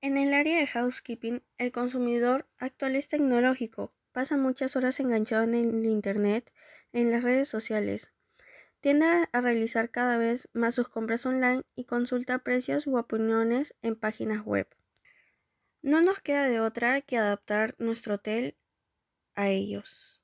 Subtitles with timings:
[0.00, 5.54] En el área de housekeeping, el consumidor actual es tecnológico, pasa muchas horas enganchado en
[5.54, 6.52] el Internet,
[6.92, 8.12] en las redes sociales.
[8.80, 13.96] Tiende a realizar cada vez más sus compras online y consulta precios u opiniones en
[13.96, 14.68] páginas web.
[15.82, 18.56] No nos queda de otra que adaptar nuestro hotel
[19.34, 20.22] a ellos.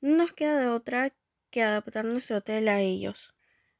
[0.00, 1.12] No nos queda de otra
[1.50, 3.34] que adaptar nuestro hotel a ellos.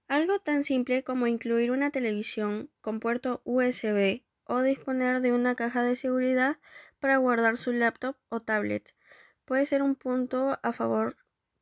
[0.08, 5.84] Algo tan simple como incluir una televisión con puerto USB o disponer de una caja
[5.84, 6.58] de seguridad
[6.98, 8.96] para guardar su laptop o tablet
[9.44, 11.16] puede ser un punto a favor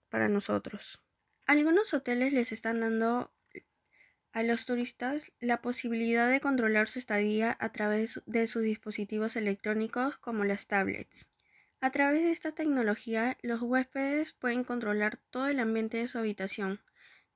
[0.08, 0.98] para nosotros.
[1.46, 3.30] Algunos hoteles les están dando
[4.32, 10.16] a los turistas la posibilidad de controlar su estadía a través de sus dispositivos electrónicos
[10.16, 11.30] como las tablets.
[11.80, 16.80] A través de esta tecnología, los huéspedes pueden controlar todo el ambiente de su habitación,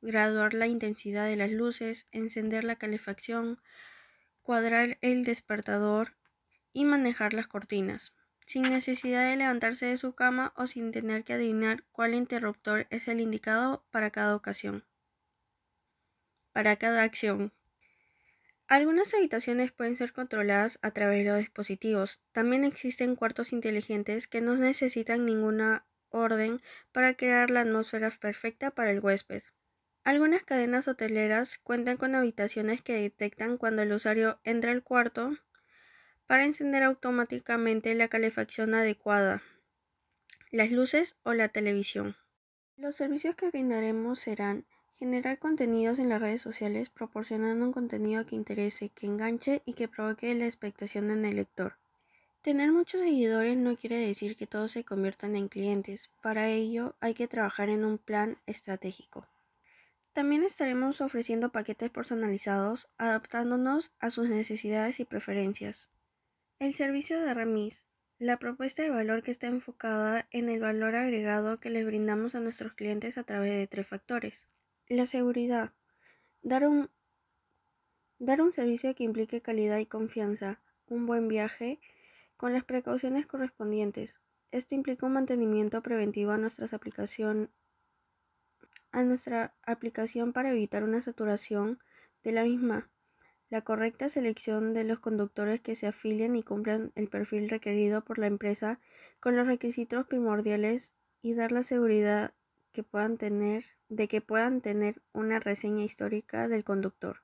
[0.00, 3.60] graduar la intensidad de las luces, encender la calefacción,
[4.42, 6.16] cuadrar el despertador
[6.73, 8.12] y manejar las cortinas,
[8.46, 13.08] sin necesidad de levantarse de su cama o sin tener que adivinar cuál interruptor es
[13.08, 14.84] el indicado para cada ocasión.
[16.53, 17.53] Para cada acción.
[18.69, 22.20] Algunas habitaciones pueden ser controladas a través de los dispositivos.
[22.33, 28.91] También existen cuartos inteligentes que no necesitan ninguna orden para crear la atmósfera perfecta para
[28.91, 29.42] el huésped.
[30.05, 35.39] Algunas cadenas hoteleras cuentan con habitaciones que detectan cuando el usuario entra al cuarto
[36.27, 39.42] para encender automáticamente la calefacción adecuada,
[40.50, 42.17] las luces o la televisión.
[42.77, 48.34] Los servicios que brindaremos serán generar contenidos en las redes sociales proporcionando un contenido que
[48.34, 51.77] interese, que enganche y que provoque la expectación en el lector.
[52.41, 56.11] Tener muchos seguidores no quiere decir que todos se conviertan en clientes.
[56.20, 59.28] Para ello hay que trabajar en un plan estratégico.
[60.12, 65.91] También estaremos ofreciendo paquetes personalizados, adaptándonos a sus necesidades y preferencias.
[66.58, 67.86] El servicio de remis,
[68.19, 72.41] la propuesta de valor que está enfocada en el valor agregado que les brindamos a
[72.41, 74.42] nuestros clientes a través de tres factores.
[74.87, 75.72] La seguridad,
[76.42, 76.91] dar un,
[78.19, 81.81] dar un servicio que implique calidad y confianza, un buen viaje,
[82.37, 84.20] con las precauciones correspondientes.
[84.50, 87.48] Esto implica un mantenimiento preventivo a nuestras aplicaciones
[88.92, 91.80] a nuestra aplicación para evitar una saturación
[92.22, 92.91] de la misma,
[93.50, 98.19] la correcta selección de los conductores que se afilien y cumplan el perfil requerido por
[98.19, 98.81] la empresa
[99.20, 102.32] con los requisitos primordiales y dar la seguridad
[102.72, 107.19] que puedan tener de que puedan tener una reseña histórica del conductor.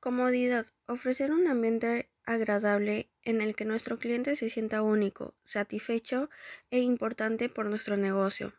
[0.00, 0.66] Comodidad.
[0.86, 6.28] Ofrecer un ambiente agradable en el que nuestro cliente se sienta único, satisfecho
[6.70, 8.52] e importante por nuestro negocio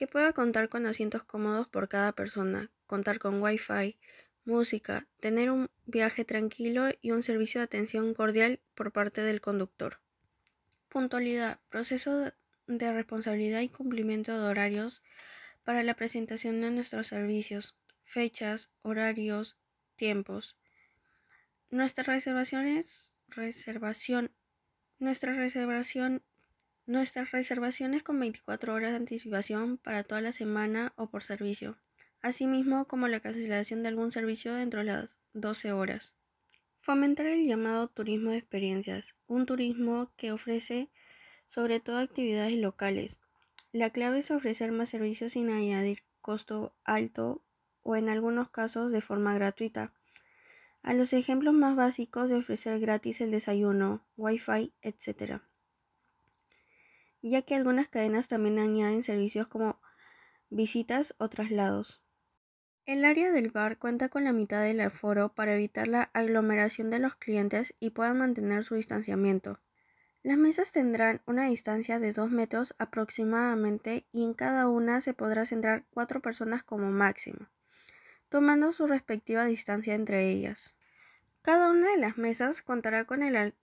[0.00, 3.98] que pueda contar con asientos cómodos por cada persona, contar con Wi-Fi,
[4.46, 10.00] música, tener un viaje tranquilo y un servicio de atención cordial por parte del conductor.
[10.88, 12.32] Puntualidad, proceso
[12.66, 15.02] de responsabilidad y cumplimiento de horarios
[15.64, 19.58] para la presentación de nuestros servicios, fechas, horarios,
[19.96, 20.56] tiempos.
[21.68, 24.30] Nuestras reservaciones, reservación,
[24.98, 26.22] nuestra reservación
[26.86, 31.76] Nuestras reservaciones con 24 horas de anticipación para toda la semana o por servicio,
[32.22, 36.14] asimismo como la cancelación de algún servicio dentro de las 12 horas.
[36.78, 40.88] Fomentar el llamado turismo de experiencias, un turismo que ofrece
[41.46, 43.20] sobre todo actividades locales.
[43.72, 47.42] La clave es ofrecer más servicios sin añadir costo alto
[47.82, 49.92] o en algunos casos de forma gratuita.
[50.82, 55.49] A los ejemplos más básicos de ofrecer gratis el desayuno, wifi, etc
[57.22, 59.80] ya que algunas cadenas también añaden servicios como
[60.48, 62.02] visitas o traslados.
[62.86, 66.98] El área del bar cuenta con la mitad del aforo para evitar la aglomeración de
[66.98, 69.60] los clientes y puedan mantener su distanciamiento.
[70.22, 75.46] Las mesas tendrán una distancia de 2 metros aproximadamente y en cada una se podrá
[75.46, 77.48] centrar cuatro personas como máximo,
[78.28, 80.74] tomando su respectiva distancia entre ellas.
[81.42, 83.54] Cada una de las mesas contará con el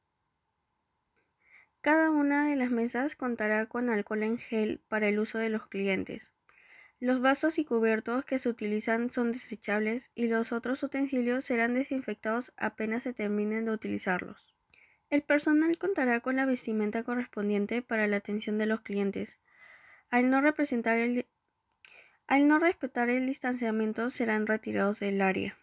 [1.87, 5.67] cada una de las mesas contará con alcohol en gel para el uso de los
[5.67, 6.33] clientes.
[6.99, 12.51] Los vasos y cubiertos que se utilizan son desechables y los otros utensilios serán desinfectados
[12.57, 14.53] apenas se terminen de utilizarlos.
[15.09, 19.39] El personal contará con la vestimenta correspondiente para la atención de los clientes.
[20.09, 20.97] Al no, respetar
[23.09, 25.57] el distanciamiento serán retirados del área.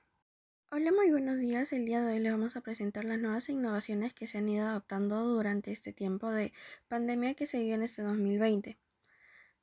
[0.70, 1.72] Hola, muy buenos días.
[1.72, 4.66] El día de hoy les vamos a presentar las nuevas innovaciones que se han ido
[4.66, 6.52] adoptando durante este tiempo de
[6.88, 8.76] pandemia que se vivió en este 2020.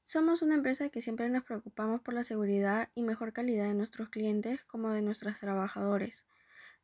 [0.03, 4.07] Somos una empresa que siempre nos preocupamos por la seguridad y mejor calidad de nuestros
[4.09, 6.23] clientes como de nuestros trabajadores.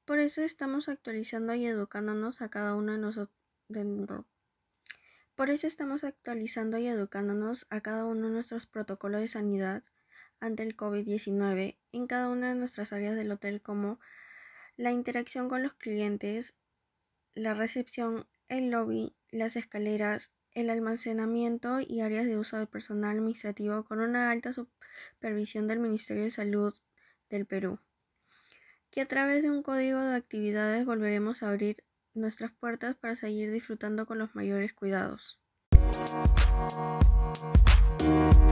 [0.04, 4.26] Por eso estamos actualizando y educándonos a cada uno de nosotros.
[5.36, 9.84] Por eso estamos actualizando y educándonos a cada uno de nuestros protocolos de sanidad
[10.40, 14.00] ante el COVID-19 en cada una de nuestras áreas del hotel como
[14.76, 16.56] la interacción con los clientes,
[17.34, 23.84] la recepción, el lobby, las escaleras, el almacenamiento y áreas de uso del personal administrativo
[23.84, 26.74] con una alta supervisión del Ministerio de Salud
[27.30, 27.80] del Perú,
[28.90, 33.52] que a través de un código de actividades volveremos a abrir nuestras puertas para seguir
[33.52, 35.40] disfrutando con los mayores cuidados.